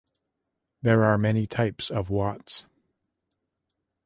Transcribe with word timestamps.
There 0.81 1.03
are 1.03 1.19
many 1.19 1.45
types 1.45 1.91
of 1.91 2.09
wats. 2.09 2.65